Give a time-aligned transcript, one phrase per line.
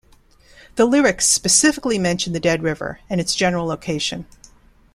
[0.77, 4.25] The lyrics specifically mention the Dead River, and its general location.